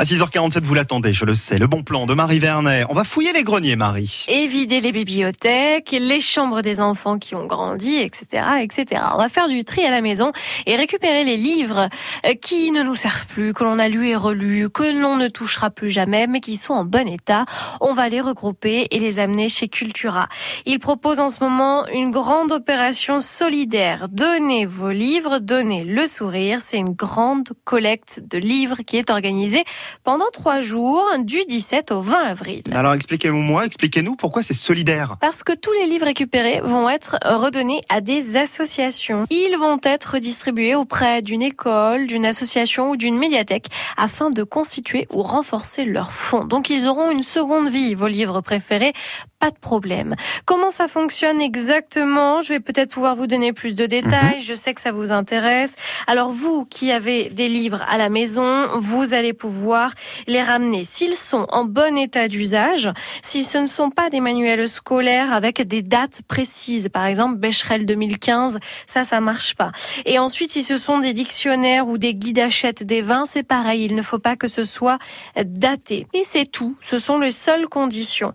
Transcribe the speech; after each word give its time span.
À 0.00 0.04
6h47, 0.04 0.62
vous 0.62 0.74
l'attendez, 0.74 1.10
je 1.10 1.24
le 1.24 1.34
sais. 1.34 1.58
Le 1.58 1.66
bon 1.66 1.82
plan 1.82 2.06
de 2.06 2.14
Marie 2.14 2.38
Vernet. 2.38 2.84
On 2.88 2.94
va 2.94 3.02
fouiller 3.02 3.32
les 3.32 3.42
greniers, 3.42 3.74
Marie. 3.74 4.26
Et 4.28 4.46
vider 4.46 4.78
les 4.78 4.92
bibliothèques, 4.92 5.90
les 5.90 6.20
chambres 6.20 6.62
des 6.62 6.78
enfants 6.78 7.18
qui 7.18 7.34
ont 7.34 7.46
grandi, 7.46 7.96
etc., 7.96 8.44
etc. 8.62 9.02
On 9.12 9.18
va 9.18 9.28
faire 9.28 9.48
du 9.48 9.64
tri 9.64 9.84
à 9.84 9.90
la 9.90 10.00
maison 10.00 10.30
et 10.66 10.76
récupérer 10.76 11.24
les 11.24 11.36
livres 11.36 11.88
euh, 12.24 12.34
qui 12.34 12.70
ne 12.70 12.84
nous 12.84 12.94
servent 12.94 13.26
plus, 13.26 13.52
que 13.52 13.64
l'on 13.64 13.80
a 13.80 13.88
lu 13.88 14.06
et 14.06 14.14
relu, 14.14 14.70
que 14.70 14.84
l'on 14.84 15.16
ne 15.16 15.26
touchera 15.26 15.68
plus 15.68 15.90
jamais, 15.90 16.28
mais 16.28 16.38
qui 16.38 16.58
sont 16.58 16.74
en 16.74 16.84
bon 16.84 17.08
état. 17.08 17.44
On 17.80 17.92
va 17.92 18.08
les 18.08 18.20
regrouper 18.20 18.86
et 18.92 19.00
les 19.00 19.18
amener 19.18 19.48
chez 19.48 19.66
Cultura. 19.66 20.28
Il 20.64 20.78
propose 20.78 21.18
en 21.18 21.28
ce 21.28 21.42
moment 21.42 21.88
une 21.88 22.12
grande 22.12 22.52
opération 22.52 23.18
solidaire. 23.18 24.06
Donnez 24.08 24.64
vos 24.64 24.92
livres, 24.92 25.40
donnez 25.40 25.82
le 25.82 26.06
sourire. 26.06 26.60
C'est 26.62 26.78
une 26.78 26.94
grande 26.94 27.48
collecte 27.64 28.22
de 28.24 28.38
livres 28.38 28.82
qui 28.86 28.96
est 28.96 29.10
organisée 29.10 29.64
pendant 30.04 30.28
trois 30.32 30.60
jours, 30.60 31.04
du 31.18 31.40
17 31.48 31.92
au 31.92 32.00
20 32.00 32.18
avril. 32.18 32.62
Alors 32.72 32.94
expliquez-moi, 32.94 33.66
expliquez-nous 33.66 34.16
pourquoi 34.16 34.42
c'est 34.42 34.54
solidaire. 34.54 35.16
Parce 35.20 35.42
que 35.42 35.52
tous 35.52 35.72
les 35.72 35.86
livres 35.86 36.06
récupérés 36.06 36.60
vont 36.62 36.88
être 36.88 37.18
redonnés 37.24 37.80
à 37.88 38.00
des 38.00 38.36
associations. 38.36 39.24
Ils 39.30 39.56
vont 39.58 39.78
être 39.82 40.18
distribués 40.18 40.74
auprès 40.74 41.22
d'une 41.22 41.42
école, 41.42 42.06
d'une 42.06 42.26
association 42.26 42.90
ou 42.90 42.96
d'une 42.96 43.18
médiathèque 43.18 43.66
afin 43.96 44.30
de 44.30 44.42
constituer 44.42 45.06
ou 45.12 45.22
renforcer 45.22 45.84
leurs 45.84 46.12
fonds. 46.12 46.44
Donc 46.44 46.70
ils 46.70 46.86
auront 46.88 47.10
une 47.10 47.22
seconde 47.22 47.68
vie, 47.68 47.94
vos 47.94 48.08
livres 48.08 48.40
préférés, 48.40 48.92
pas 49.38 49.50
de 49.50 49.58
problème. 49.58 50.16
Comment 50.44 50.70
ça 50.70 50.88
fonctionne 50.88 51.40
exactement? 51.40 52.40
Je 52.40 52.54
vais 52.54 52.60
peut-être 52.60 52.90
pouvoir 52.90 53.14
vous 53.14 53.26
donner 53.26 53.52
plus 53.52 53.74
de 53.74 53.86
détails. 53.86 54.40
Je 54.40 54.54
sais 54.54 54.74
que 54.74 54.80
ça 54.80 54.90
vous 54.90 55.12
intéresse. 55.12 55.76
Alors 56.06 56.30
vous 56.30 56.64
qui 56.64 56.90
avez 56.90 57.30
des 57.30 57.48
livres 57.48 57.84
à 57.88 57.98
la 57.98 58.08
maison, 58.08 58.66
vous 58.76 59.14
allez 59.14 59.32
pouvoir 59.32 59.77
les 60.26 60.42
ramener 60.42 60.84
s'ils 60.84 61.14
sont 61.14 61.46
en 61.50 61.64
bon 61.64 61.96
état 61.96 62.28
d'usage, 62.28 62.88
si 63.22 63.44
ce 63.44 63.58
ne 63.58 63.66
sont 63.66 63.90
pas 63.90 64.10
des 64.10 64.20
manuels 64.20 64.68
scolaires 64.68 65.32
avec 65.32 65.62
des 65.62 65.82
dates 65.82 66.22
précises, 66.28 66.88
par 66.92 67.06
exemple 67.06 67.36
Becherel 67.36 67.86
2015, 67.86 68.58
ça 68.86 69.04
ça 69.04 69.20
marche 69.20 69.54
pas. 69.54 69.72
Et 70.04 70.18
ensuite 70.18 70.52
si 70.52 70.62
ce 70.62 70.76
sont 70.76 70.98
des 70.98 71.12
dictionnaires 71.12 71.88
ou 71.88 71.98
des 71.98 72.14
guides 72.14 72.38
achète 72.38 72.82
des 72.82 73.02
vins, 73.02 73.24
c'est 73.26 73.42
pareil, 73.42 73.84
il 73.84 73.94
ne 73.94 74.02
faut 74.02 74.18
pas 74.18 74.36
que 74.36 74.48
ce 74.48 74.64
soit 74.64 74.98
daté. 75.36 76.06
Et 76.14 76.22
c'est 76.24 76.46
tout, 76.46 76.76
ce 76.82 76.98
sont 76.98 77.18
les 77.18 77.30
seules 77.30 77.68
conditions. 77.68 78.32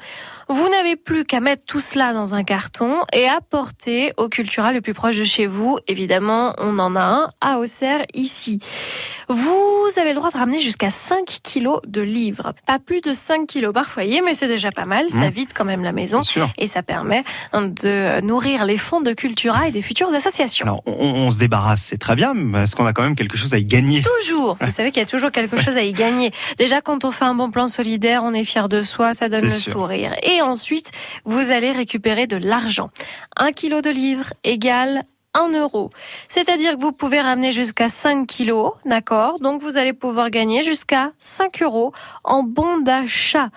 Vous 0.50 0.68
n'avez 0.70 0.96
plus 0.96 1.24
qu'à 1.26 1.40
mettre 1.40 1.64
tout 1.66 1.80
cela 1.80 2.14
dans 2.14 2.34
un 2.34 2.44
carton 2.44 2.98
et 3.14 3.28
apporter 3.28 4.14
au 4.18 4.28
Cultura 4.28 4.74
le 4.74 4.82
plus 4.82 4.94
proche 4.94 5.18
de 5.18 5.24
chez 5.24 5.48
vous. 5.48 5.78
Évidemment, 5.88 6.54
on 6.58 6.80
en 6.80 6.96
a 6.96 7.02
un 7.02 7.30
à 7.40 7.60
Auxerre 7.60 8.04
ici. 8.14 8.60
Vous 9.30 9.88
avez 10.00 10.10
le 10.10 10.16
droit 10.16 10.32
de 10.32 10.38
ramener 10.38 10.60
jusqu'à 10.60 10.90
5 10.90 11.26
kilos 11.44 11.80
de 11.88 12.02
livres. 12.02 12.54
Pas 12.66 12.80
plus 12.80 13.02
de 13.02 13.14
5 13.14 13.48
kilos 13.48 13.74
par 13.74 13.88
foyer, 13.90 14.22
mais 14.22 14.34
c'est 14.34 14.48
déjà 14.48 14.72
pas 14.72 14.86
mal. 14.86 15.10
Ça 15.10 15.18
Mmh. 15.18 15.30
vide 15.30 15.50
quand 15.56 15.66
même 15.66 15.84
la 15.84 15.92
maison. 15.92 16.18
Bien 16.20 16.24
sûr. 16.24 16.50
Et 16.58 16.68
ça 16.68 16.84
permet 16.84 17.24
de 17.54 18.22
nourrir 18.22 18.66
les 18.66 18.78
fonds 18.78 19.02
de 19.02 19.14
Cultura 19.14 19.68
et 19.68 19.72
des 19.72 19.82
futures 19.82 20.14
associations. 20.14 20.66
Alors, 20.66 20.82
on, 20.86 20.92
on 20.94 21.32
se 21.32 21.40
débarrasse, 21.40 21.82
c'est 21.82 21.98
très 21.98 22.16
bien, 22.16 22.34
mais 22.34 22.64
est-ce 22.64 22.76
qu'on 22.76 22.86
a 22.86 22.94
quand 22.94 23.04
même 23.04 23.16
quelque 23.16 23.38
chose 23.38 23.54
à 23.54 23.58
y 23.58 23.66
gagner? 23.66 24.02
Toujours. 24.20 24.58
Vous 24.60 24.70
savez 24.72 24.92
qu'il 24.92 25.00
y 25.02 25.06
a 25.06 25.08
toujours 25.08 25.32
quelque 25.32 25.58
chose 25.62 25.78
à 25.78 25.82
y 25.84 25.92
gagner. 25.94 26.32
Déjà, 26.58 26.82
quand 26.82 27.06
on 27.06 27.12
fait 27.12 27.26
un 27.26 27.36
bon 27.36 27.52
plan 27.52 27.68
solidaire, 27.68 28.24
on 28.24 28.34
est 28.34 28.44
fier 28.44 28.68
de 28.70 28.82
soi, 28.82 29.14
ça 29.14 29.30
donne 29.30 29.44
le 29.46 29.50
sûr. 29.50 29.74
sourire. 29.74 30.14
Et 30.24 30.42
ensuite, 30.42 30.92
vous 31.26 31.52
allez 31.52 31.72
récupérer 31.72 32.28
de 32.28 32.38
l'argent. 32.38 32.90
Un 33.38 33.52
kilo 33.52 33.82
de 33.82 33.90
livres 33.90 34.34
égale 34.44 35.04
1 35.34 35.50
euro. 35.60 35.90
C'est-à-dire 36.30 36.76
que 36.76 36.82
vous 36.82 36.92
pouvez 36.92 37.20
ramener 37.22 37.52
jusqu'à 37.52 37.90
5 37.90 38.28
kilos, 38.28 38.74
d'accord? 38.86 39.40
Donc 39.40 39.62
vous 39.62 39.78
allez 39.78 39.94
pouvoir 39.94 40.30
gagner 40.30 40.62
jusqu'à 40.64 41.12
5 41.18 41.62
euros 41.64 41.92
en 42.24 42.44
bon 42.44 42.78
d'achat. 42.78 43.50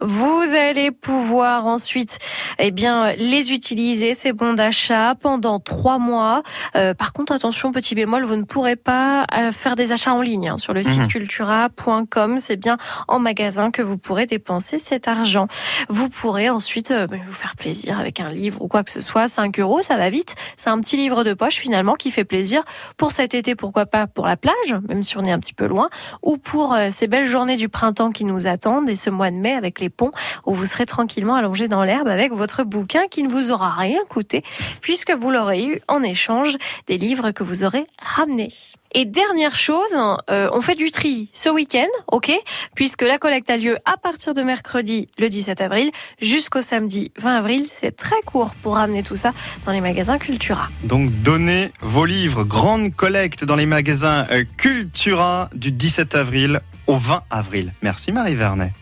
Vous 0.00 0.42
allez 0.58 0.90
pouvoir 0.90 1.66
ensuite, 1.66 2.18
eh 2.58 2.70
bien, 2.70 3.12
les 3.14 3.52
utiliser, 3.52 4.14
ces 4.14 4.32
bons 4.32 4.52
d'achat, 4.54 5.14
pendant 5.20 5.58
3 5.60 5.98
mois. 5.98 6.42
Euh, 6.76 6.94
par 6.94 7.12
contre, 7.12 7.32
attention, 7.32 7.72
petit 7.72 7.94
bémol, 7.94 8.24
vous 8.24 8.36
ne 8.36 8.44
pourrez 8.44 8.76
pas 8.76 9.24
euh, 9.36 9.52
faire 9.52 9.76
des 9.76 9.92
achats 9.92 10.14
en 10.14 10.22
ligne 10.22 10.48
hein, 10.50 10.56
sur 10.56 10.72
le 10.72 10.82
site 10.82 11.00
Mhm. 11.00 11.08
cultura.com. 11.08 12.38
C'est 12.38 12.56
bien 12.56 12.76
en 13.08 13.18
magasin 13.18 13.70
que 13.70 13.82
vous 13.82 13.98
pourrez 13.98 14.26
dépenser 14.26 14.78
cet 14.78 15.08
argent. 15.08 15.48
Vous 15.88 16.08
pourrez 16.08 16.48
ensuite 16.50 16.90
euh, 16.90 17.06
vous 17.26 17.32
faire 17.32 17.56
plaisir 17.56 17.98
avec 17.98 18.20
un 18.20 18.30
livre 18.30 18.62
ou 18.62 18.68
quoi 18.68 18.84
que 18.84 18.90
ce 18.92 19.00
soit. 19.00 19.28
5 19.28 19.58
euros, 19.58 19.82
ça 19.82 19.96
va 19.96 20.10
vite. 20.10 20.34
C'est 20.56 20.70
un 20.70 20.78
petit 20.80 20.96
livre 20.96 21.23
de 21.24 21.34
poche 21.34 21.56
finalement 21.56 21.94
qui 21.94 22.10
fait 22.10 22.24
plaisir 22.24 22.62
pour 22.96 23.12
cet 23.12 23.34
été, 23.34 23.54
pourquoi 23.54 23.86
pas 23.86 24.06
pour 24.06 24.26
la 24.26 24.36
plage, 24.36 24.76
même 24.88 25.02
si 25.02 25.16
on 25.18 25.22
est 25.22 25.32
un 25.32 25.40
petit 25.40 25.54
peu 25.54 25.66
loin, 25.66 25.88
ou 26.22 26.36
pour 26.36 26.74
euh, 26.74 26.88
ces 26.90 27.06
belles 27.06 27.26
journées 27.26 27.56
du 27.56 27.68
printemps 27.68 28.10
qui 28.10 28.24
nous 28.24 28.46
attendent 28.46 28.88
et 28.88 28.94
ce 28.94 29.10
mois 29.10 29.30
de 29.30 29.36
mai 29.36 29.52
avec 29.52 29.80
les 29.80 29.90
ponts 29.90 30.12
où 30.46 30.54
vous 30.54 30.66
serez 30.66 30.86
tranquillement 30.86 31.34
allongé 31.34 31.68
dans 31.68 31.82
l'herbe 31.82 32.08
avec 32.08 32.32
votre 32.32 32.62
bouquin 32.62 33.08
qui 33.08 33.22
ne 33.22 33.28
vous 33.28 33.50
aura 33.50 33.70
rien 33.74 34.00
coûté 34.08 34.42
puisque 34.80 35.10
vous 35.10 35.30
l'aurez 35.30 35.64
eu 35.64 35.80
en 35.88 36.02
échange 36.02 36.56
des 36.86 36.98
livres 36.98 37.30
que 37.30 37.42
vous 37.42 37.64
aurez 37.64 37.86
ramenés. 38.00 38.52
Et 38.96 39.06
dernière 39.06 39.56
chose, 39.56 39.92
euh, 40.30 40.48
on 40.52 40.60
fait 40.60 40.76
du 40.76 40.92
tri 40.92 41.28
ce 41.32 41.48
week-end, 41.48 41.88
ok 42.12 42.30
Puisque 42.76 43.02
la 43.02 43.18
collecte 43.18 43.50
a 43.50 43.56
lieu 43.56 43.76
à 43.84 43.96
partir 43.96 44.34
de 44.34 44.42
mercredi 44.42 45.08
le 45.18 45.28
17 45.28 45.60
avril 45.60 45.90
jusqu'au 46.20 46.62
samedi 46.62 47.10
20 47.18 47.38
avril. 47.38 47.66
C'est 47.72 47.96
très 47.96 48.20
court 48.24 48.54
pour 48.62 48.76
ramener 48.76 49.02
tout 49.02 49.16
ça 49.16 49.32
dans 49.64 49.72
les 49.72 49.80
magasins 49.80 50.18
Cultura. 50.18 50.68
Donc, 50.84 51.10
donnez 51.22 51.72
vos 51.80 52.04
livres. 52.04 52.44
Grande 52.44 52.94
collecte 52.94 53.44
dans 53.44 53.56
les 53.56 53.66
magasins 53.66 54.28
euh, 54.30 54.44
Cultura 54.56 55.50
du 55.56 55.72
17 55.72 56.14
avril 56.14 56.60
au 56.86 56.96
20 56.96 57.22
avril. 57.30 57.72
Merci 57.82 58.12
Marie 58.12 58.36
Vernet. 58.36 58.72